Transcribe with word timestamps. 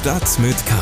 Stadt 0.00 0.38
mit 0.38 0.56
K. 0.64 0.74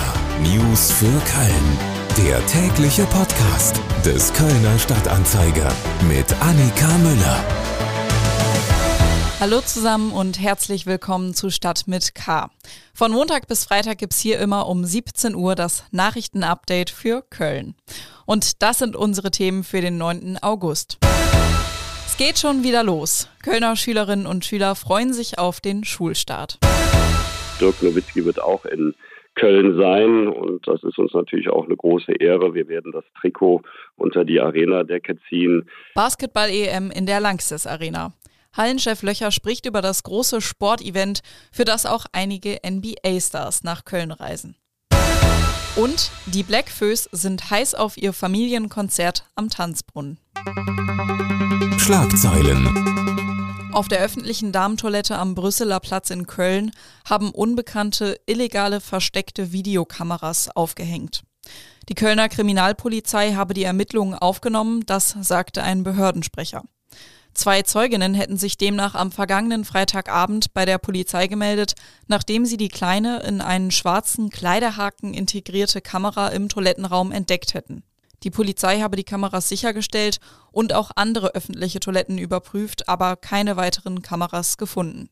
News 0.44 0.92
für 0.92 1.06
Köln. 1.06 1.78
Der 2.24 2.46
tägliche 2.46 3.02
Podcast 3.06 3.80
des 4.04 4.32
Kölner 4.32 4.78
Stadtanzeiger 4.78 5.72
mit 6.08 6.32
Annika 6.40 6.86
Müller. 6.98 7.44
Hallo 9.40 9.60
zusammen 9.60 10.12
und 10.12 10.38
herzlich 10.38 10.86
willkommen 10.86 11.34
zu 11.34 11.50
Stadt 11.50 11.88
mit 11.88 12.14
K. 12.14 12.48
Von 12.94 13.10
Montag 13.10 13.48
bis 13.48 13.64
Freitag 13.64 13.98
gibt's 13.98 14.20
hier 14.20 14.38
immer 14.38 14.68
um 14.68 14.84
17 14.84 15.34
Uhr 15.34 15.56
das 15.56 15.82
Nachrichtenupdate 15.90 16.90
für 16.90 17.22
Köln. 17.22 17.74
Und 18.24 18.62
das 18.62 18.78
sind 18.78 18.94
unsere 18.94 19.32
Themen 19.32 19.64
für 19.64 19.80
den 19.80 19.98
9. 19.98 20.38
August. 20.42 20.98
Es 22.06 22.16
geht 22.16 22.38
schon 22.38 22.62
wieder 22.62 22.84
los. 22.84 23.28
Kölner 23.42 23.74
Schülerinnen 23.74 24.28
und 24.28 24.44
Schüler 24.44 24.76
freuen 24.76 25.12
sich 25.12 25.40
auf 25.40 25.60
den 25.60 25.82
Schulstart. 25.82 26.60
Dirk 27.60 27.82
Nowitzki 27.82 28.24
wird 28.24 28.40
auch 28.40 28.64
in 28.64 28.94
Köln 29.38 29.78
sein 29.78 30.28
und 30.28 30.66
das 30.66 30.82
ist 30.82 30.98
uns 30.98 31.14
natürlich 31.14 31.48
auch 31.48 31.64
eine 31.64 31.76
große 31.76 32.12
Ehre. 32.12 32.54
Wir 32.54 32.68
werden 32.68 32.92
das 32.92 33.04
Trikot 33.20 33.62
unter 33.96 34.24
die 34.24 34.40
Arena-Decke 34.40 35.16
ziehen. 35.28 35.68
Basketball-EM 35.94 36.90
in 36.90 37.06
der 37.06 37.20
Lanxess 37.20 37.66
Arena. 37.66 38.12
Hallenchef 38.56 39.02
Löcher 39.02 39.30
spricht 39.30 39.66
über 39.66 39.82
das 39.82 40.02
große 40.02 40.40
Sportevent, 40.40 41.20
für 41.52 41.64
das 41.64 41.86
auch 41.86 42.06
einige 42.12 42.58
NBA-Stars 42.66 43.62
nach 43.62 43.84
Köln 43.84 44.10
reisen. 44.10 44.56
Und 45.76 46.10
die 46.26 46.42
Blackfoes 46.42 47.08
sind 47.12 47.50
heiß 47.50 47.76
auf 47.76 47.96
ihr 47.96 48.12
Familienkonzert 48.12 49.24
am 49.36 49.48
Tanzbrunnen. 49.48 50.18
Schlagzeilen. 51.78 53.27
Auf 53.78 53.86
der 53.86 54.00
öffentlichen 54.00 54.50
Damentoilette 54.50 55.16
am 55.16 55.36
Brüsseler 55.36 55.78
Platz 55.78 56.10
in 56.10 56.26
Köln 56.26 56.72
haben 57.08 57.30
Unbekannte 57.30 58.18
illegale 58.26 58.80
versteckte 58.80 59.52
Videokameras 59.52 60.50
aufgehängt. 60.56 61.22
Die 61.88 61.94
Kölner 61.94 62.28
Kriminalpolizei 62.28 63.34
habe 63.34 63.54
die 63.54 63.62
Ermittlungen 63.62 64.16
aufgenommen, 64.18 64.84
das 64.84 65.14
sagte 65.20 65.62
ein 65.62 65.84
Behördensprecher. 65.84 66.64
Zwei 67.34 67.62
Zeuginnen 67.62 68.14
hätten 68.14 68.36
sich 68.36 68.58
demnach 68.58 68.96
am 68.96 69.12
vergangenen 69.12 69.64
Freitagabend 69.64 70.52
bei 70.54 70.64
der 70.64 70.78
Polizei 70.78 71.28
gemeldet, 71.28 71.74
nachdem 72.08 72.46
sie 72.46 72.56
die 72.56 72.70
kleine 72.70 73.20
in 73.20 73.40
einen 73.40 73.70
schwarzen 73.70 74.30
Kleiderhaken 74.30 75.14
integrierte 75.14 75.80
Kamera 75.80 76.30
im 76.30 76.48
Toilettenraum 76.48 77.12
entdeckt 77.12 77.54
hätten. 77.54 77.84
Die 78.22 78.30
Polizei 78.30 78.80
habe 78.80 78.96
die 78.96 79.04
Kameras 79.04 79.48
sichergestellt 79.48 80.18
und 80.50 80.72
auch 80.72 80.90
andere 80.96 81.34
öffentliche 81.34 81.80
Toiletten 81.80 82.18
überprüft, 82.18 82.88
aber 82.88 83.16
keine 83.16 83.56
weiteren 83.56 84.02
Kameras 84.02 84.56
gefunden. 84.56 85.10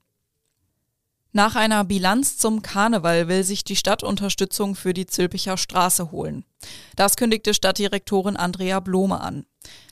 Nach 1.37 1.55
einer 1.55 1.85
Bilanz 1.85 2.39
zum 2.39 2.63
Karneval 2.63 3.29
will 3.29 3.45
sich 3.45 3.63
die 3.63 3.77
Stadt 3.77 4.03
Unterstützung 4.03 4.75
für 4.75 4.95
die 4.95 5.05
Zülpicher 5.05 5.59
Straße 5.59 6.11
holen. 6.11 6.47
Das 6.97 7.17
kündigte 7.17 7.53
Stadtdirektorin 7.53 8.39
Andrea 8.39 8.81
Blome 8.81 9.21
an. 9.21 9.45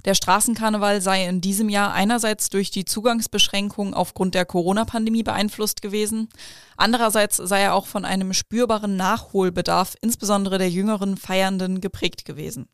Der 0.06 0.14
Straßenkarneval 0.14 1.02
sei 1.02 1.26
in 1.26 1.42
diesem 1.42 1.68
Jahr 1.68 1.92
einerseits 1.92 2.48
durch 2.48 2.70
die 2.70 2.86
Zugangsbeschränkungen 2.86 3.92
aufgrund 3.92 4.34
der 4.34 4.46
Corona-Pandemie 4.46 5.22
beeinflusst 5.22 5.82
gewesen, 5.82 6.30
andererseits 6.78 7.36
sei 7.36 7.60
er 7.60 7.74
auch 7.74 7.88
von 7.88 8.06
einem 8.06 8.32
spürbaren 8.32 8.96
Nachholbedarf 8.96 9.96
insbesondere 10.00 10.56
der 10.56 10.70
jüngeren 10.70 11.18
Feiernden 11.18 11.82
geprägt 11.82 12.24
gewesen. 12.24 12.70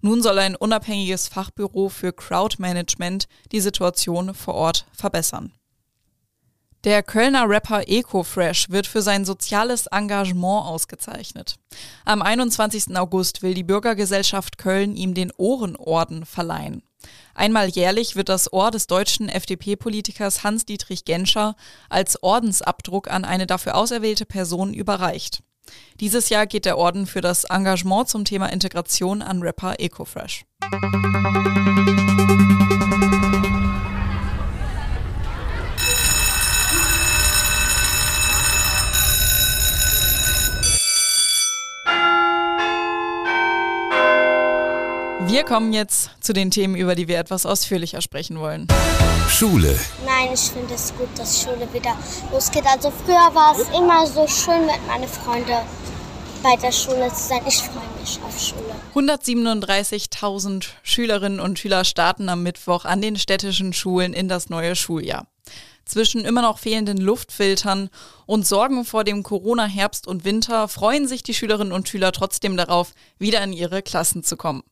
Nun 0.00 0.22
soll 0.22 0.38
ein 0.38 0.56
unabhängiges 0.56 1.28
Fachbüro 1.28 1.88
für 1.88 2.12
Crowdmanagement 2.12 3.26
die 3.52 3.60
Situation 3.60 4.34
vor 4.34 4.54
Ort 4.54 4.86
verbessern. 4.92 5.52
Der 6.84 7.02
Kölner 7.02 7.48
Rapper 7.48 7.88
Ecofresh 7.88 8.70
wird 8.70 8.86
für 8.86 9.02
sein 9.02 9.24
soziales 9.24 9.86
Engagement 9.86 10.66
ausgezeichnet. 10.66 11.56
Am 12.04 12.22
21. 12.22 12.96
August 12.96 13.42
will 13.42 13.54
die 13.54 13.64
Bürgergesellschaft 13.64 14.56
Köln 14.56 14.94
ihm 14.94 15.12
den 15.12 15.32
Ohrenorden 15.36 16.24
verleihen. 16.24 16.84
Einmal 17.34 17.68
jährlich 17.68 18.14
wird 18.14 18.28
das 18.28 18.52
Ohr 18.52 18.70
des 18.70 18.86
deutschen 18.86 19.28
FDP-Politikers 19.28 20.44
Hans-Dietrich 20.44 21.04
Genscher 21.04 21.56
als 21.88 22.22
Ordensabdruck 22.22 23.10
an 23.10 23.24
eine 23.24 23.48
dafür 23.48 23.74
auserwählte 23.74 24.24
Person 24.24 24.72
überreicht. 24.72 25.42
Dieses 26.00 26.28
Jahr 26.28 26.46
geht 26.46 26.64
der 26.64 26.78
Orden 26.78 27.06
für 27.06 27.20
das 27.20 27.44
Engagement 27.44 28.08
zum 28.08 28.24
Thema 28.24 28.52
Integration 28.52 29.22
an 29.22 29.42
Rapper 29.42 29.78
Ecofresh. 29.78 30.44
Wir 45.36 45.44
kommen 45.44 45.74
jetzt 45.74 46.08
zu 46.20 46.32
den 46.32 46.50
Themen, 46.50 46.76
über 46.76 46.94
die 46.94 47.08
wir 47.08 47.18
etwas 47.18 47.44
ausführlicher 47.44 48.00
sprechen 48.00 48.40
wollen. 48.40 48.66
Schule. 49.28 49.78
Nein, 50.06 50.30
ich 50.32 50.40
finde 50.40 50.72
es 50.72 50.94
gut, 50.96 51.10
dass 51.14 51.42
Schule 51.42 51.68
wieder 51.74 51.94
losgeht. 52.32 52.64
Also 52.64 52.90
früher 52.90 53.34
war 53.34 53.54
es 53.54 53.68
immer 53.68 54.06
so 54.06 54.26
schön 54.26 54.64
mit 54.64 54.86
meinen 54.86 55.06
Freunden 55.06 55.58
bei 56.42 56.56
der 56.56 56.72
Schule 56.72 57.12
zu 57.12 57.22
sein. 57.28 57.42
Ich 57.46 57.58
freue 57.58 57.84
mich 58.00 58.18
auf 58.26 58.40
Schule. 58.40 58.74
137.000 58.94 60.68
Schülerinnen 60.82 61.40
und 61.40 61.58
Schüler 61.58 61.84
starten 61.84 62.30
am 62.30 62.42
Mittwoch 62.42 62.86
an 62.86 63.02
den 63.02 63.16
städtischen 63.16 63.74
Schulen 63.74 64.14
in 64.14 64.28
das 64.28 64.48
neue 64.48 64.74
Schuljahr. 64.74 65.26
Zwischen 65.86 66.24
immer 66.24 66.42
noch 66.42 66.58
fehlenden 66.58 66.98
Luftfiltern 66.98 67.90
und 68.26 68.44
Sorgen 68.44 68.84
vor 68.84 69.04
dem 69.04 69.22
Corona-Herbst 69.22 70.08
und 70.08 70.24
Winter 70.24 70.66
freuen 70.66 71.06
sich 71.06 71.22
die 71.22 71.32
Schülerinnen 71.32 71.72
und 71.72 71.88
Schüler 71.88 72.10
trotzdem 72.10 72.56
darauf, 72.56 72.92
wieder 73.18 73.42
in 73.44 73.52
ihre 73.52 73.82
Klassen 73.82 74.24
zu 74.24 74.36
kommen. 74.36 74.64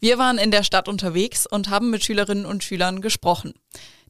Wir 0.00 0.18
waren 0.18 0.38
in 0.38 0.50
der 0.50 0.64
Stadt 0.64 0.88
unterwegs 0.88 1.46
und 1.46 1.70
haben 1.70 1.90
mit 1.90 2.04
Schülerinnen 2.04 2.44
und 2.46 2.64
Schülern 2.64 3.00
gesprochen. 3.00 3.54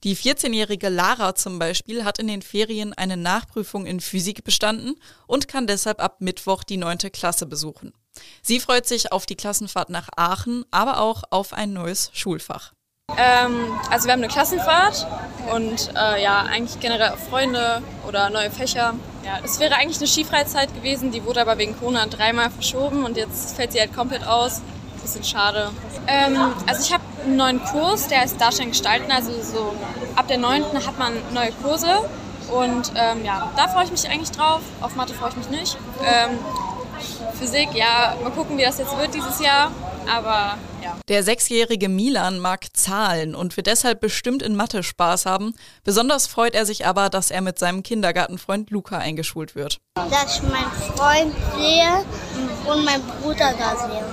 Die 0.03 0.17
14-jährige 0.17 0.89
Lara 0.89 1.35
zum 1.35 1.59
Beispiel 1.59 2.05
hat 2.05 2.19
in 2.19 2.29
den 2.29 2.43
Ferien 2.43 2.95
eine 2.95 3.17
Nachprüfung 3.17 3.87
in 3.87 4.01
Physik 4.01 4.43
bestanden 4.43 4.95
und 5.27 5.49
kann 5.49 5.67
deshalb 5.67 6.03
ab 6.03 6.21
Mittwoch 6.21 6.65
die 6.65 6.77
neunte 6.79 7.11
Klasse 7.11 7.47
besuchen. 7.47 7.93
Sie 8.43 8.61
freut 8.61 8.87
sich 8.87 9.13
auf 9.13 9.27
die 9.27 9.37
Klassenfahrt 9.37 9.91
nach 9.91 10.09
Aachen, 10.17 10.65
aber 10.71 11.01
auch 11.01 11.25
auf 11.31 11.53
ein 11.53 11.75
neues 11.75 12.11
Schulfach. 12.15 12.73
Ähm, 13.17 13.73
also 13.91 14.07
wir 14.07 14.13
haben 14.13 14.23
eine 14.23 14.29
Klassenfahrt 14.29 15.07
und 15.55 15.91
äh, 15.97 16.23
ja, 16.23 16.41
eigentlich 16.43 16.81
generell 16.81 17.13
Freunde 17.31 17.83
oder 18.07 18.31
neue 18.31 18.51
Fächer. 18.51 18.95
Ja, 19.25 19.39
es 19.45 19.59
wäre 19.59 19.77
eigentlich 19.77 19.99
eine 19.99 20.07
Skifreizeit 20.07 20.75
gewesen, 20.75 21.13
die 21.13 21.25
wurde 21.25 21.41
aber 21.41 21.57
wegen 21.59 21.79
Corona 21.79 22.07
dreimal 22.07 22.51
verschoben 22.51 23.05
und 23.05 23.17
jetzt 23.17 23.57
fällt 23.57 23.73
sie 23.73 23.81
halt 23.81 23.95
komplett 23.95 24.27
aus. 24.27 24.61
Bisschen 25.01 25.25
schade. 25.25 25.71
Ähm, 26.09 26.37
also 26.67 26.83
ich 26.83 26.93
habe 26.93 27.05
einen 27.25 27.37
neuen 27.37 27.65
Kurs, 27.65 28.09
der 28.09 28.21
heißt 28.21 28.41
Darstellen 28.41 28.71
gestalten. 28.71 29.11
Also 29.11 29.31
so 29.41 29.75
ab 30.17 30.27
der 30.27 30.39
9. 30.39 30.65
hat 30.87 30.99
man 30.99 31.13
neue 31.33 31.53
Kurse 31.63 31.89
und 32.53 32.93
ähm, 32.97 33.25
ja, 33.25 33.51
da 33.57 33.69
freue 33.69 33.85
ich 33.85 33.93
mich 33.93 34.09
eigentlich 34.09 34.33
drauf. 34.33 34.63
Auf 34.81 34.97
Mathe 34.97 35.15
freue 35.15 35.31
ich 35.31 35.37
mich 35.37 35.51
nicht. 35.51 35.79
Ähm, 36.05 36.39
Physik, 37.39 37.69
ja, 37.75 38.17
mal 38.23 38.31
gucken, 38.31 38.57
wie 38.59 38.63
das 38.63 38.79
jetzt 38.79 38.97
wird 38.97 39.15
dieses 39.15 39.41
Jahr. 39.41 39.71
Aber 40.09 40.57
ja. 40.83 40.97
Der 41.09 41.23
sechsjährige 41.23 41.89
Milan 41.89 42.39
mag 42.39 42.67
Zahlen 42.73 43.35
und 43.35 43.57
wird 43.57 43.67
deshalb 43.67 44.01
bestimmt 44.01 44.43
in 44.43 44.55
Mathe 44.57 44.83
Spaß 44.83 45.27
haben. 45.27 45.55
Besonders 45.85 46.27
freut 46.27 46.55
er 46.55 46.65
sich 46.65 46.87
aber, 46.87 47.11
dass 47.11 47.31
er 47.31 47.41
mit 47.41 47.59
seinem 47.59 47.83
Kindergartenfreund 47.83 48.71
Luca 48.71 48.99
eingeschult 48.99 49.55
wird. 49.55 49.79
Dass 49.95 50.37
ich 50.37 50.43
meinen 50.43 50.71
Freund 50.95 51.35
sehe 51.57 52.05
und 52.73 52.85
meinen 52.85 53.03
Bruder 53.21 53.53
da 53.59 53.77
sehe. 53.77 54.05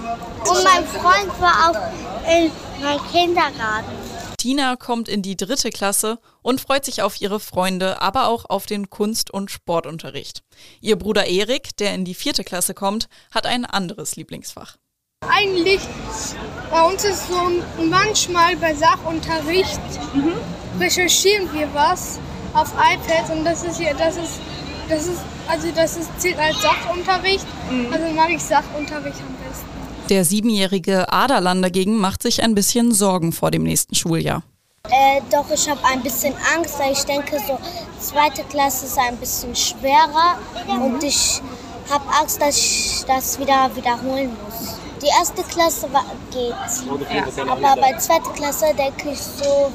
Und 0.50 0.64
mein 0.64 0.86
Freund 0.86 1.40
war 1.40 1.70
auch 1.70 2.30
in 2.30 2.52
meinem 2.82 3.12
Kindergarten. 3.12 4.03
Tina 4.44 4.76
kommt 4.76 5.08
in 5.08 5.22
die 5.22 5.38
dritte 5.38 5.70
Klasse 5.70 6.20
und 6.42 6.60
freut 6.60 6.84
sich 6.84 7.02
auf 7.02 7.22
ihre 7.22 7.40
Freunde, 7.40 8.02
aber 8.02 8.28
auch 8.28 8.44
auf 8.50 8.66
den 8.66 8.90
Kunst- 8.90 9.32
und 9.32 9.50
Sportunterricht. 9.52 10.44
Ihr 10.82 10.98
Bruder 10.98 11.28
Erik, 11.28 11.78
der 11.78 11.96
in 11.96 12.04
die 12.04 12.14
vierte 12.14 12.44
Klasse 12.44 12.74
kommt, 12.74 13.08
hat 13.34 13.46
ein 13.46 13.64
anderes 13.64 14.18
Lieblingsfach. 14.18 14.76
Eigentlich 15.22 15.80
bei 16.70 16.84
uns 16.84 17.06
ist 17.06 17.30
so 17.30 17.40
manchmal 17.86 18.58
bei 18.58 18.76
Sachunterricht 18.76 19.80
mhm. 20.14 20.34
recherchieren 20.78 21.48
wir 21.54 21.74
was 21.74 22.20
auf 22.54 22.74
iPads 22.74 23.30
und 23.30 23.46
das 23.46 23.64
ist 23.64 23.78
hier, 23.78 23.94
das 23.94 24.18
ist, 24.18 24.42
das 24.90 25.08
ist, 25.08 25.22
also 25.48 25.70
das 25.74 25.96
ist, 25.96 26.20
zählt 26.20 26.38
als 26.38 26.62
Sachunterricht. 26.62 27.48
Mhm. 27.72 27.94
Also 27.94 28.08
mag 28.14 28.30
ich 28.30 28.44
Sachunterricht 28.44 29.22
am 29.22 29.48
besten. 29.48 29.83
Der 30.10 30.26
siebenjährige 30.26 31.12
Aderlan 31.12 31.62
dagegen 31.62 31.98
macht 31.98 32.24
sich 32.24 32.44
ein 32.44 32.56
bisschen 32.56 32.92
Sorgen 32.92 33.32
vor 33.32 33.52
dem 33.52 33.64
nächsten 33.64 33.96
Schuljahr. 33.96 34.44
Äh, 34.90 35.22
doch, 35.32 35.50
ich 35.50 35.70
habe 35.70 35.80
ein 35.86 36.02
bisschen 36.04 36.34
Angst, 36.56 36.78
weil 36.78 36.92
ich 36.92 37.04
denke, 37.04 37.40
so 37.48 37.58
zweite 38.00 38.44
Klasse 38.44 38.86
ist 38.86 38.98
ein 38.98 39.16
bisschen 39.16 39.56
schwerer 39.56 40.38
und 40.68 41.02
ich 41.04 41.42
habe 41.90 42.04
Angst, 42.20 42.42
dass 42.42 42.58
ich 42.58 43.06
das 43.08 43.40
wieder 43.40 43.74
wiederholen 43.76 44.36
muss. 44.44 44.76
Die 45.02 45.08
erste 45.08 45.42
Klasse 45.44 45.92
war, 45.94 46.06
geht. 46.32 46.50
Ja. 47.38 47.52
Aber 47.52 47.82
bei 47.82 47.94
zweiter 47.98 48.32
Klasse 48.32 48.66
denke 48.78 49.12
ich 49.12 49.20
so, 49.20 49.72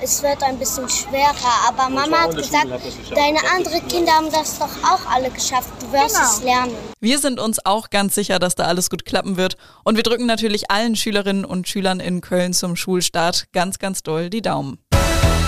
es 0.00 0.22
wird 0.22 0.42
ein 0.42 0.58
bisschen 0.58 0.88
schwerer. 0.88 1.34
Aber 1.68 1.88
Mama 1.88 2.22
hat 2.22 2.36
gesagt, 2.36 2.66
deine 3.14 3.38
anderen 3.54 3.86
Kinder 3.88 4.12
haben 4.12 4.30
das 4.30 4.58
doch 4.58 4.68
auch 4.82 5.06
alle 5.10 5.30
geschafft. 5.30 5.68
Du 5.80 5.92
wirst 5.92 6.14
Genau. 6.16 6.26
es 6.28 6.42
lernen. 6.42 6.74
Wir 7.00 7.18
sind 7.18 7.40
uns 7.40 7.64
auch 7.64 7.90
ganz 7.90 8.14
sicher, 8.14 8.38
dass 8.38 8.54
da 8.54 8.64
alles 8.64 8.90
gut 8.90 9.04
klappen 9.04 9.36
wird. 9.36 9.56
Und 9.84 9.96
wir 9.96 10.02
drücken 10.02 10.26
natürlich 10.26 10.70
allen 10.70 10.96
Schülerinnen 10.96 11.44
und 11.44 11.68
Schülern 11.68 12.00
in 12.00 12.20
Köln 12.20 12.52
zum 12.52 12.76
Schulstart 12.76 13.46
ganz, 13.52 13.78
ganz 13.78 14.02
doll 14.02 14.30
die 14.30 14.42
Daumen. 14.42 14.78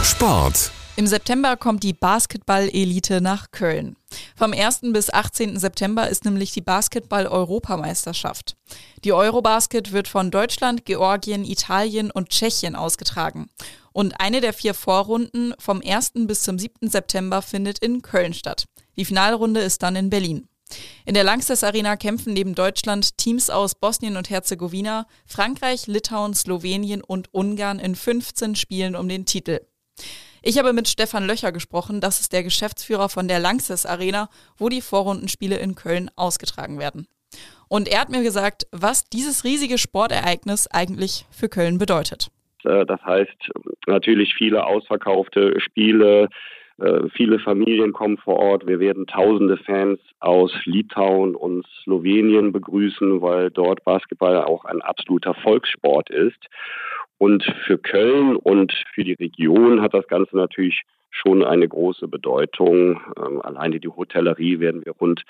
Sport. 0.02 0.70
Im 0.98 1.06
September 1.06 1.58
kommt 1.58 1.82
die 1.82 1.92
Basketball-Elite 1.92 3.20
nach 3.20 3.50
Köln. 3.50 3.96
Vom 4.34 4.54
1. 4.54 4.92
bis 4.94 5.12
18. 5.12 5.58
September 5.58 6.08
ist 6.08 6.24
nämlich 6.24 6.52
die 6.52 6.62
Basketball-Europameisterschaft. 6.62 8.56
Die 9.04 9.12
Eurobasket 9.12 9.92
wird 9.92 10.08
von 10.08 10.30
Deutschland, 10.30 10.86
Georgien, 10.86 11.44
Italien 11.44 12.10
und 12.10 12.30
Tschechien 12.30 12.76
ausgetragen. 12.76 13.50
Und 13.96 14.20
eine 14.20 14.42
der 14.42 14.52
vier 14.52 14.74
Vorrunden 14.74 15.54
vom 15.58 15.80
1. 15.82 16.12
bis 16.26 16.42
zum 16.42 16.58
7. 16.58 16.90
September 16.90 17.40
findet 17.40 17.78
in 17.78 18.02
Köln 18.02 18.34
statt. 18.34 18.66
Die 18.96 19.06
Finalrunde 19.06 19.60
ist 19.60 19.82
dann 19.82 19.96
in 19.96 20.10
Berlin. 20.10 20.50
In 21.06 21.14
der 21.14 21.24
Langsess 21.24 21.64
Arena 21.64 21.96
kämpfen 21.96 22.34
neben 22.34 22.54
Deutschland 22.54 23.16
Teams 23.16 23.48
aus 23.48 23.74
Bosnien 23.74 24.18
und 24.18 24.28
Herzegowina, 24.28 25.06
Frankreich, 25.24 25.86
Litauen, 25.86 26.34
Slowenien 26.34 27.00
und 27.00 27.32
Ungarn 27.32 27.78
in 27.78 27.96
15 27.96 28.54
Spielen 28.54 28.96
um 28.96 29.08
den 29.08 29.24
Titel. 29.24 29.60
Ich 30.42 30.58
habe 30.58 30.74
mit 30.74 30.88
Stefan 30.88 31.24
Löcher 31.24 31.50
gesprochen, 31.50 32.02
das 32.02 32.20
ist 32.20 32.34
der 32.34 32.42
Geschäftsführer 32.42 33.08
von 33.08 33.28
der 33.28 33.38
Langsess 33.38 33.86
Arena, 33.86 34.28
wo 34.58 34.68
die 34.68 34.82
Vorrundenspiele 34.82 35.56
in 35.56 35.74
Köln 35.74 36.10
ausgetragen 36.16 36.78
werden. 36.78 37.06
Und 37.68 37.88
er 37.88 38.00
hat 38.00 38.10
mir 38.10 38.22
gesagt, 38.22 38.66
was 38.72 39.04
dieses 39.04 39.44
riesige 39.44 39.78
Sportereignis 39.78 40.66
eigentlich 40.66 41.24
für 41.30 41.48
Köln 41.48 41.78
bedeutet. 41.78 42.28
Äh, 42.66 42.84
Das 42.86 43.02
heißt 43.04 43.50
natürlich 43.86 44.34
viele 44.34 44.66
ausverkaufte 44.66 45.60
Spiele, 45.60 46.28
äh, 46.78 47.08
viele 47.14 47.38
Familien 47.38 47.92
kommen 47.92 48.18
vor 48.18 48.36
Ort. 48.36 48.66
Wir 48.66 48.80
werden 48.80 49.06
tausende 49.06 49.56
Fans 49.56 49.98
aus 50.20 50.52
Litauen 50.64 51.34
und 51.34 51.66
Slowenien 51.82 52.52
begrüßen, 52.52 53.22
weil 53.22 53.50
dort 53.50 53.82
Basketball 53.84 54.42
auch 54.44 54.64
ein 54.66 54.82
absoluter 54.82 55.34
Volkssport 55.34 56.10
ist. 56.10 56.46
Und 57.18 57.44
für 57.66 57.78
Köln 57.78 58.36
und 58.36 58.72
für 58.92 59.04
die 59.04 59.14
Region 59.14 59.80
hat 59.80 59.94
das 59.94 60.06
Ganze 60.06 60.36
natürlich 60.36 60.82
schon 61.10 61.42
eine 61.42 61.66
große 61.66 62.08
Bedeutung. 62.08 63.00
Ähm, 63.16 63.40
alleine 63.40 63.80
die 63.80 63.88
Hotellerie 63.88 64.60
werden 64.60 64.84
wir 64.84 64.92
rund 64.92 65.22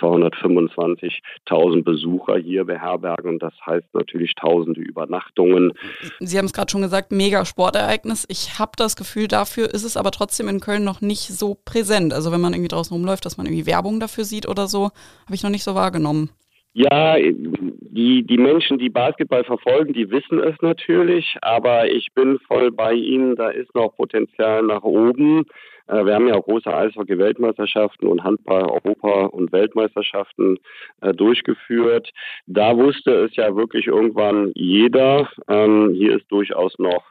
225.000 0.00 1.82
Besucher 1.84 2.36
hier 2.36 2.64
beherbergen 2.64 3.30
und 3.30 3.42
das 3.42 3.54
heißt 3.64 3.86
natürlich 3.92 4.34
tausende 4.34 4.80
Übernachtungen. 4.80 5.72
Sie 6.20 6.38
haben 6.38 6.46
es 6.46 6.52
gerade 6.52 6.70
schon 6.70 6.82
gesagt, 6.82 7.12
mega 7.12 7.44
Sportereignis. 7.44 8.24
Ich 8.28 8.58
habe 8.58 8.72
das 8.76 8.96
Gefühl, 8.96 9.28
dafür 9.28 9.72
ist 9.72 9.84
es 9.84 9.96
aber 9.96 10.10
trotzdem 10.10 10.48
in 10.48 10.60
Köln 10.60 10.84
noch 10.84 11.00
nicht 11.00 11.28
so 11.28 11.56
präsent. 11.64 12.12
Also 12.12 12.32
wenn 12.32 12.40
man 12.40 12.52
irgendwie 12.52 12.68
draußen 12.68 12.94
rumläuft, 12.94 13.24
dass 13.24 13.36
man 13.36 13.46
irgendwie 13.46 13.66
Werbung 13.66 14.00
dafür 14.00 14.24
sieht 14.24 14.48
oder 14.48 14.66
so, 14.66 14.90
habe 15.26 15.34
ich 15.34 15.42
noch 15.42 15.50
nicht 15.50 15.64
so 15.64 15.74
wahrgenommen. 15.74 16.30
Ja, 16.74 17.16
die, 17.18 18.22
die 18.24 18.38
Menschen, 18.38 18.78
die 18.78 18.88
Basketball 18.88 19.44
verfolgen, 19.44 19.92
die 19.92 20.10
wissen 20.10 20.38
es 20.38 20.56
natürlich, 20.62 21.36
aber 21.42 21.90
ich 21.90 22.08
bin 22.14 22.38
voll 22.48 22.70
bei 22.70 22.94
Ihnen, 22.94 23.36
da 23.36 23.50
ist 23.50 23.74
noch 23.74 23.94
Potenzial 23.94 24.62
nach 24.62 24.82
oben. 24.82 25.44
Äh, 25.86 26.04
Wir 26.06 26.14
haben 26.14 26.28
ja 26.28 26.34
auch 26.34 26.44
große 26.44 26.74
Eishockey-Weltmeisterschaften 26.74 28.06
und 28.06 28.24
Handball-Europa- 28.24 29.26
und 29.26 29.52
Weltmeisterschaften 29.52 30.58
äh, 31.02 31.12
durchgeführt. 31.12 32.10
Da 32.46 32.74
wusste 32.74 33.12
es 33.24 33.36
ja 33.36 33.54
wirklich 33.54 33.86
irgendwann 33.88 34.52
jeder. 34.54 35.28
Ähm, 35.48 35.92
hier 35.92 36.16
ist 36.16 36.30
durchaus 36.32 36.78
noch 36.78 37.04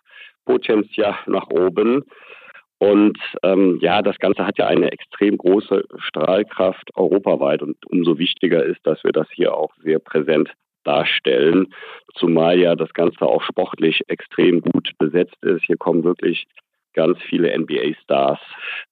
Potenzial 0.46 1.16
nach 1.28 1.48
oben. 1.52 2.04
Und 2.82 3.20
ähm, 3.44 3.78
ja, 3.80 4.02
das 4.02 4.18
Ganze 4.18 4.48
hat 4.48 4.58
ja 4.58 4.66
eine 4.66 4.92
extrem 4.92 5.38
große 5.38 5.86
Strahlkraft 6.00 6.90
europaweit 6.96 7.62
und 7.62 7.78
umso 7.86 8.18
wichtiger 8.18 8.66
ist, 8.66 8.80
dass 8.88 9.04
wir 9.04 9.12
das 9.12 9.28
hier 9.32 9.56
auch 9.56 9.70
sehr 9.84 10.00
präsent 10.00 10.52
darstellen, 10.84 11.76
zumal 12.16 12.58
ja 12.58 12.76
das 12.76 12.92
Ganze 12.96 13.22
auch 13.22 13.44
sportlich 13.44 14.02
extrem 14.08 14.62
gut 14.62 14.94
besetzt 14.98 15.38
ist. 15.44 15.62
Hier 15.64 15.78
kommen 15.78 16.04
wirklich 16.04 16.48
ganz 16.94 17.18
viele 17.22 17.58
NBA-Stars. 17.58 18.40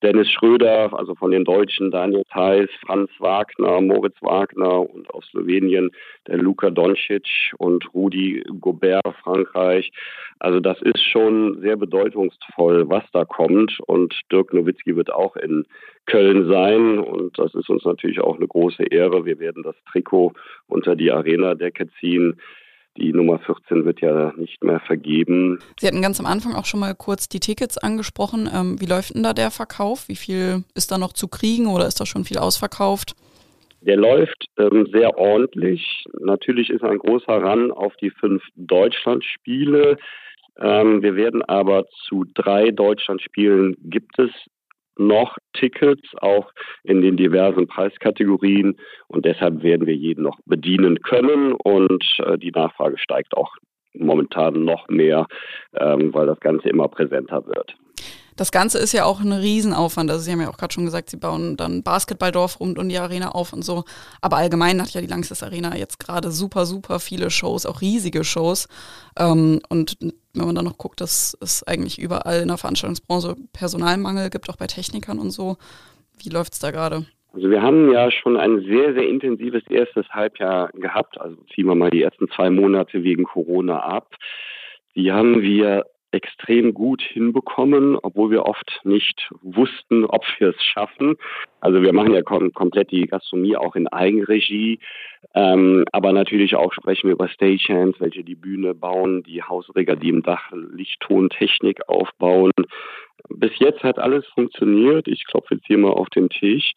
Dennis 0.02 0.30
Schröder, 0.30 0.96
also 0.98 1.14
von 1.14 1.30
den 1.30 1.44
Deutschen, 1.44 1.90
Daniel 1.90 2.24
Theiss, 2.32 2.70
Franz 2.84 3.10
Wagner, 3.18 3.80
Moritz 3.80 4.16
Wagner 4.20 4.80
und 4.80 5.10
aus 5.10 5.24
Slowenien 5.30 5.90
der 6.26 6.38
Luka 6.38 6.70
Doncic 6.70 7.52
und 7.58 7.92
Rudi 7.94 8.42
Gobert, 8.60 9.14
Frankreich. 9.22 9.92
Also 10.38 10.60
das 10.60 10.80
ist 10.82 11.02
schon 11.04 11.60
sehr 11.60 11.76
bedeutungsvoll, 11.76 12.88
was 12.88 13.04
da 13.12 13.24
kommt. 13.24 13.78
Und 13.86 14.18
Dirk 14.32 14.52
Nowitzki 14.52 14.96
wird 14.96 15.12
auch 15.12 15.36
in 15.36 15.66
Köln 16.06 16.48
sein. 16.48 16.98
Und 16.98 17.38
das 17.38 17.54
ist 17.54 17.68
uns 17.68 17.84
natürlich 17.84 18.20
auch 18.20 18.36
eine 18.36 18.48
große 18.48 18.84
Ehre. 18.84 19.24
Wir 19.26 19.38
werden 19.38 19.62
das 19.62 19.76
Trikot 19.90 20.32
unter 20.66 20.96
die 20.96 21.10
Arena-Decke 21.10 21.88
ziehen. 22.00 22.40
Die 22.96 23.12
Nummer 23.12 23.38
14 23.38 23.84
wird 23.84 24.00
ja 24.00 24.32
nicht 24.36 24.62
mehr 24.64 24.80
vergeben. 24.80 25.58
Sie 25.78 25.86
hatten 25.86 26.02
ganz 26.02 26.18
am 26.18 26.26
Anfang 26.26 26.54
auch 26.54 26.64
schon 26.64 26.80
mal 26.80 26.94
kurz 26.94 27.28
die 27.28 27.40
Tickets 27.40 27.78
angesprochen. 27.78 28.48
Ähm, 28.52 28.80
wie 28.80 28.86
läuft 28.86 29.14
denn 29.14 29.22
da 29.22 29.32
der 29.32 29.50
Verkauf? 29.50 30.08
Wie 30.08 30.16
viel 30.16 30.64
ist 30.74 30.90
da 30.90 30.98
noch 30.98 31.12
zu 31.12 31.28
kriegen 31.28 31.68
oder 31.68 31.86
ist 31.86 32.00
da 32.00 32.06
schon 32.06 32.24
viel 32.24 32.38
ausverkauft? 32.38 33.14
Der 33.82 33.96
läuft 33.96 34.46
ähm, 34.58 34.86
sehr 34.92 35.16
ordentlich. 35.16 36.04
Natürlich 36.18 36.68
ist 36.68 36.82
ein 36.82 36.98
großer 36.98 37.42
Run 37.42 37.70
auf 37.70 37.94
die 37.96 38.10
fünf 38.10 38.42
Deutschlandspiele. 38.56 39.96
Ähm, 40.58 41.02
wir 41.02 41.16
werden 41.16 41.42
aber 41.42 41.86
zu 42.08 42.24
drei 42.34 42.70
Deutschlandspielen 42.70 43.76
gibt 43.84 44.18
es 44.18 44.30
noch 45.06 45.36
Tickets, 45.54 46.02
auch 46.20 46.52
in 46.84 47.02
den 47.02 47.16
diversen 47.16 47.66
Preiskategorien. 47.66 48.76
Und 49.08 49.24
deshalb 49.24 49.62
werden 49.62 49.86
wir 49.86 49.96
jeden 49.96 50.22
noch 50.22 50.38
bedienen 50.46 51.00
können. 51.02 51.52
Und 51.52 52.04
äh, 52.24 52.38
die 52.38 52.52
Nachfrage 52.52 52.98
steigt 52.98 53.36
auch 53.36 53.56
momentan 53.94 54.64
noch 54.64 54.88
mehr, 54.88 55.26
ähm, 55.74 56.14
weil 56.14 56.26
das 56.26 56.40
Ganze 56.40 56.68
immer 56.68 56.88
präsenter 56.88 57.44
wird. 57.46 57.76
Das 58.40 58.52
Ganze 58.52 58.78
ist 58.78 58.94
ja 58.94 59.04
auch 59.04 59.20
ein 59.20 59.32
Riesenaufwand. 59.32 60.10
Also 60.10 60.22
Sie 60.22 60.32
haben 60.32 60.40
ja 60.40 60.48
auch 60.48 60.56
gerade 60.56 60.72
schon 60.72 60.86
gesagt, 60.86 61.10
Sie 61.10 61.18
bauen 61.18 61.58
dann 61.58 61.82
Basketballdorf 61.82 62.58
rund 62.58 62.78
um 62.78 62.88
die 62.88 62.96
Arena 62.96 63.32
auf 63.32 63.52
und 63.52 63.62
so. 63.62 63.84
Aber 64.22 64.38
allgemein 64.38 64.80
hat 64.80 64.94
ja 64.94 65.02
die 65.02 65.06
Langsess 65.08 65.42
Arena 65.42 65.76
jetzt 65.76 66.00
gerade 66.00 66.30
super, 66.30 66.64
super 66.64 67.00
viele 67.00 67.28
Shows, 67.30 67.66
auch 67.66 67.82
riesige 67.82 68.24
Shows. 68.24 68.66
Ähm, 69.18 69.60
und 69.68 69.98
wenn 70.00 70.46
man 70.46 70.54
dann 70.54 70.64
noch 70.64 70.78
guckt, 70.78 71.02
dass 71.02 71.36
es 71.42 71.62
eigentlich 71.64 71.98
überall 71.98 72.40
in 72.40 72.48
der 72.48 72.56
Veranstaltungsbranche 72.56 73.36
Personalmangel 73.52 74.30
gibt, 74.30 74.48
auch 74.48 74.56
bei 74.56 74.68
Technikern 74.68 75.18
und 75.18 75.32
so. 75.32 75.58
Wie 76.18 76.30
läuft's 76.30 76.60
da 76.60 76.70
gerade? 76.70 77.04
Also 77.34 77.50
wir 77.50 77.60
haben 77.60 77.92
ja 77.92 78.10
schon 78.10 78.38
ein 78.38 78.62
sehr, 78.62 78.94
sehr 78.94 79.06
intensives 79.06 79.64
erstes 79.68 80.08
Halbjahr 80.08 80.70
gehabt. 80.72 81.20
Also 81.20 81.36
ziehen 81.54 81.66
wir 81.66 81.74
mal 81.74 81.90
die 81.90 82.04
ersten 82.04 82.26
zwei 82.30 82.48
Monate 82.48 83.02
wegen 83.02 83.24
Corona 83.24 83.80
ab. 83.80 84.14
Die 84.94 85.12
haben 85.12 85.42
wir 85.42 85.84
extrem 86.12 86.74
gut 86.74 87.02
hinbekommen, 87.02 87.96
obwohl 88.02 88.30
wir 88.30 88.46
oft 88.46 88.80
nicht 88.84 89.30
wussten, 89.42 90.04
ob 90.04 90.24
wir 90.38 90.48
es 90.48 90.62
schaffen. 90.62 91.16
Also 91.60 91.82
wir 91.82 91.92
machen 91.92 92.14
ja 92.14 92.22
kom 92.22 92.52
komplett 92.52 92.90
die 92.90 93.06
Gastronomie 93.06 93.56
auch 93.56 93.76
in 93.76 93.86
Eigenregie, 93.88 94.78
ähm, 95.34 95.84
aber 95.92 96.12
natürlich 96.12 96.56
auch 96.56 96.72
sprechen 96.72 97.08
wir 97.08 97.14
über 97.14 97.28
Stagehands, 97.28 98.00
welche 98.00 98.24
die 98.24 98.34
Bühne 98.34 98.74
bauen, 98.74 99.22
die 99.22 99.42
Hausreger, 99.42 99.96
die 99.96 100.08
im 100.08 100.22
Dach 100.22 100.50
Lichttontechnik 100.52 101.88
aufbauen. 101.88 102.52
Bis 103.28 103.52
jetzt 103.58 103.82
hat 103.82 103.98
alles 103.98 104.26
funktioniert. 104.28 105.06
Ich 105.06 105.26
klopfe 105.26 105.54
jetzt 105.54 105.66
hier 105.66 105.78
mal 105.78 105.90
auf 105.90 106.08
den 106.08 106.30
Tisch. 106.30 106.72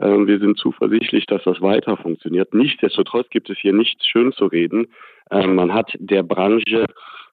Ähm, 0.00 0.26
wir 0.26 0.38
sind 0.38 0.56
zuversichtlich, 0.58 1.26
dass 1.26 1.42
das 1.42 1.60
weiter 1.60 1.96
funktioniert. 1.96 2.54
Nichtsdestotrotz 2.54 3.28
gibt 3.30 3.50
es 3.50 3.58
hier 3.58 3.72
nichts 3.72 4.06
schön 4.06 4.32
zu 4.32 4.46
reden. 4.46 4.86
Ähm, 5.30 5.56
man 5.56 5.74
hat 5.74 5.92
der 5.98 6.22
Branche 6.22 6.86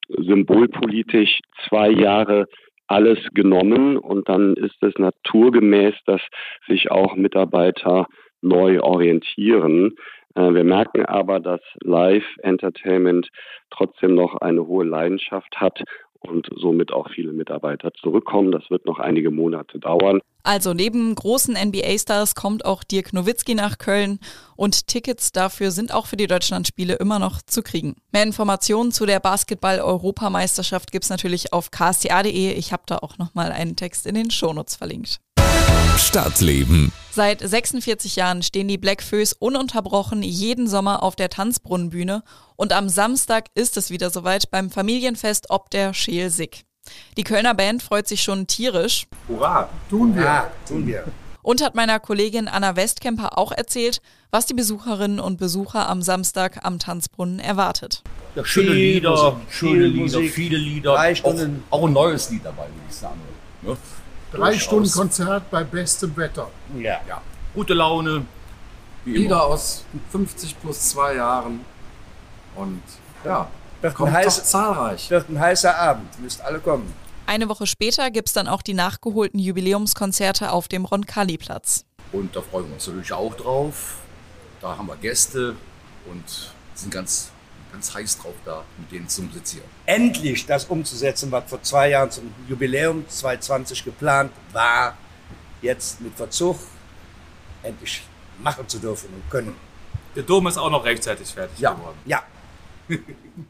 symbolpolitisch 0.07 1.39
zwei 1.67 1.89
Jahre 1.89 2.47
alles 2.87 3.19
genommen 3.33 3.97
und 3.97 4.29
dann 4.29 4.53
ist 4.55 4.81
es 4.81 4.93
naturgemäß, 4.97 5.95
dass 6.05 6.21
sich 6.67 6.91
auch 6.91 7.15
Mitarbeiter 7.15 8.07
neu 8.41 8.79
orientieren. 8.81 9.95
Äh, 10.35 10.53
wir 10.53 10.63
merken 10.63 11.05
aber, 11.05 11.39
dass 11.39 11.61
Live-Entertainment 11.81 13.29
trotzdem 13.71 14.13
noch 14.15 14.35
eine 14.35 14.67
hohe 14.67 14.85
Leidenschaft 14.85 15.59
hat 15.59 15.81
und 16.19 16.47
somit 16.55 16.91
auch 16.91 17.09
viele 17.09 17.33
Mitarbeiter 17.33 17.93
zurückkommen. 17.93 18.51
Das 18.51 18.69
wird 18.69 18.85
noch 18.85 18.99
einige 18.99 19.31
Monate 19.31 19.79
dauern. 19.79 20.21
Also 20.43 20.73
neben 20.73 21.15
großen 21.15 21.55
NBA-Stars 21.55 22.35
kommt 22.35 22.65
auch 22.65 22.83
Dirk 22.83 23.13
Nowitzki 23.13 23.55
nach 23.55 23.79
Köln 23.79 24.19
und 24.55 24.87
Tickets 24.87 25.31
dafür 25.31 25.71
sind 25.71 25.91
auch 25.91 26.05
für 26.05 26.17
die 26.17 26.27
Deutschlandspiele 26.27 26.93
immer 26.95 27.17
noch 27.17 27.41
zu 27.41 27.63
kriegen. 27.63 27.95
Mehr 28.11 28.23
Informationen 28.23 28.91
zu 28.91 29.07
der 29.07 29.19
Basketball-Europameisterschaft 29.19 30.91
gibt's 30.91 31.09
natürlich 31.09 31.51
auf 31.51 31.71
ksta.de. 31.71 32.53
Ich 32.53 32.71
habe 32.71 32.83
da 32.85 32.97
auch 32.97 33.17
nochmal 33.17 33.51
einen 33.51 33.75
Text 33.75 34.05
in 34.05 34.13
den 34.13 34.29
Shownotes 34.29 34.75
verlinkt. 34.75 35.19
Stadtleben. 35.97 36.91
Seit 37.11 37.41
46 37.41 38.15
Jahren 38.15 38.43
stehen 38.43 38.67
die 38.67 38.77
Black 38.77 39.01
Föß 39.01 39.33
ununterbrochen 39.33 40.23
jeden 40.23 40.67
Sommer 40.67 41.03
auf 41.03 41.15
der 41.15 41.29
Tanzbrunnenbühne 41.29 42.23
und 42.55 42.73
am 42.73 42.89
Samstag 42.89 43.45
ist 43.55 43.77
es 43.77 43.89
wieder 43.89 44.09
soweit 44.09 44.51
beim 44.51 44.69
Familienfest 44.69 45.49
ob 45.49 45.69
der 45.69 45.93
Schelsig. 45.93 46.65
Die 47.17 47.23
Kölner 47.23 47.53
Band 47.53 47.83
freut 47.83 48.07
sich 48.07 48.21
schon 48.21 48.47
tierisch. 48.47 49.07
Hurra! 49.27 49.69
Tun 49.89 50.15
wir. 50.15 50.23
Ja, 50.23 50.51
tun 50.67 50.85
wir. 50.87 51.03
Und 51.41 51.63
hat 51.63 51.75
meiner 51.75 51.99
Kollegin 51.99 52.47
Anna 52.47 52.75
Westkemper 52.75 53.37
auch 53.37 53.51
erzählt, 53.51 54.01
was 54.31 54.45
die 54.45 54.53
Besucherinnen 54.53 55.19
und 55.19 55.37
Besucher 55.37 55.87
am 55.87 56.01
Samstag 56.01 56.59
am 56.63 56.79
Tanzbrunnen 56.79 57.39
erwartet. 57.39 58.03
Ja, 58.35 58.43
schöne 58.43 58.73
Lieder, 58.73 59.39
schöne 59.49 59.85
Lieder, 59.87 60.19
Musik. 60.19 60.33
viele 60.33 60.57
Lieder. 60.57 60.93
Auch, 60.93 61.35
auch 61.69 61.85
ein 61.85 61.93
neues 61.93 62.29
Lied 62.29 62.43
dabei, 62.43 62.63
würde 62.63 62.87
ich 62.89 62.95
sagen. 62.95 63.21
Ne? 63.61 63.77
Drei 64.35 64.49
Durchaus. 64.51 64.63
Stunden 64.63 64.91
Konzert 64.91 65.49
bei 65.51 65.63
bestem 65.63 66.15
Wetter. 66.17 66.49
Ja. 66.77 66.99
Ja, 67.07 67.21
gute 67.53 67.73
Laune. 67.73 68.25
Wie 69.03 69.11
immer. 69.11 69.19
Lieder 69.19 69.43
aus 69.45 69.85
50 70.11 70.59
plus 70.61 70.89
zwei 70.89 71.15
Jahren. 71.15 71.61
Und 72.55 72.81
ja, 73.23 73.47
Wird 73.81 73.93
ein, 73.93 73.97
kommt 73.97 74.09
doch 74.11 74.15
heiß, 74.17 74.43
zahlreich. 74.49 75.09
wird 75.09 75.29
ein 75.29 75.39
heißer 75.39 75.77
Abend. 75.77 76.19
Müsst 76.19 76.41
alle 76.41 76.59
kommen. 76.59 76.91
Eine 77.27 77.49
Woche 77.49 77.65
später 77.67 78.11
gibt's 78.11 78.33
dann 78.33 78.47
auch 78.47 78.61
die 78.61 78.73
nachgeholten 78.73 79.39
Jubiläumskonzerte 79.39 80.51
auf 80.51 80.67
dem 80.67 80.85
Roncalli-Platz. 80.85 81.85
Und 82.11 82.35
da 82.35 82.41
freuen 82.41 82.67
wir 82.67 82.75
uns 82.75 82.87
natürlich 82.87 83.13
auch 83.13 83.33
drauf. 83.35 83.97
Da 84.61 84.77
haben 84.77 84.87
wir 84.87 84.95
Gäste 84.95 85.55
und 86.09 86.23
sind 86.75 86.91
ganz, 86.91 87.31
ganz 87.75 87.93
heiß 87.93 88.19
drauf, 88.19 88.33
da 88.45 88.63
mit 88.77 88.89
denen 88.91 89.09
zu 89.09 89.21
musizieren. 89.23 89.65
Endlich 89.85 90.45
das 90.45 90.63
umzusetzen, 90.65 91.29
was 91.31 91.43
vor 91.49 91.61
zwei 91.61 91.89
Jahren 91.89 92.09
zum 92.09 92.33
Jubiläum 92.47 93.03
2020 93.07 93.83
geplant 93.83 94.31
war, 94.53 94.97
jetzt 95.61 95.99
mit 95.99 96.15
Verzug 96.15 96.57
endlich 97.63 98.01
machen 98.39 98.65
zu 98.69 98.79
dürfen 98.79 99.09
und 99.13 99.29
können. 99.29 99.55
Der 100.15 100.23
Dom 100.23 100.47
ist 100.47 100.57
auch 100.57 100.69
noch 100.69 100.85
rechtzeitig 100.85 101.27
fertig 101.27 101.59
Ja. 101.59 101.73
geworden. 101.73 101.97
Ja, 102.05 102.23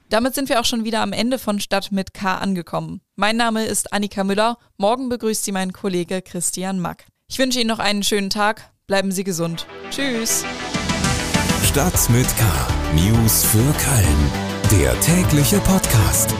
Damit 0.09 0.33
sind 0.33 0.47
wir 0.49 0.59
auch 0.61 0.65
schon 0.65 0.85
wieder 0.85 1.01
am 1.01 1.11
Ende 1.13 1.37
von 1.37 1.59
Stadt 1.59 1.91
mit 1.91 2.13
K 2.13 2.35
angekommen. 2.37 3.01
Mein 3.17 3.35
Name 3.37 3.65
ist 3.65 3.91
Annika 3.93 4.23
Müller. 4.23 4.57
Morgen 4.77 5.09
begrüßt 5.09 5.43
Sie 5.43 5.51
mein 5.51 5.71
Kollege 5.73 6.21
Christian 6.21 6.79
Mack. 6.79 7.05
Ich 7.27 7.37
wünsche 7.37 7.59
Ihnen 7.59 7.67
noch 7.67 7.79
einen 7.79 8.01
schönen 8.01 8.29
Tag. 8.29 8.71
Bleiben 8.87 9.11
Sie 9.11 9.23
gesund. 9.25 9.67
Tschüss. 9.91 10.45
Stadt 11.65 12.09
mit 12.09 12.27
K. 12.37 12.43
News 12.95 13.43
für 13.43 13.57
Köln. 13.57 14.31
Der 14.71 14.97
tägliche 15.01 15.59
Podcast. 15.59 16.33